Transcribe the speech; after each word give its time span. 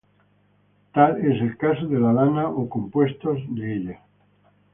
Tal 0.95 1.17
es 1.19 1.39
el 1.43 1.57
caso 1.57 1.85
de 1.85 1.99
la 1.99 2.11
lana 2.11 2.49
o 2.49 2.67
compuestos 2.67 3.37
de 3.49 3.75
ella. 3.75 4.01